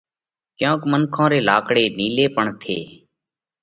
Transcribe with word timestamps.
ڪينڪ 0.59 0.81
منکون 0.91 1.27
ري 1.31 1.39
لاڪڙي 1.47 1.85
نِيلي 1.97 2.25
پڻ 2.35 2.45
ٿي 2.61 2.77